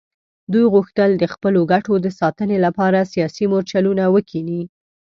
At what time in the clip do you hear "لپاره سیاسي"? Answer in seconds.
2.65-3.45